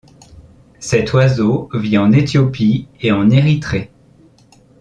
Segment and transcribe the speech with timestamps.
[0.79, 3.91] Cet oiseau vit en Éthiopie et en Érythrée.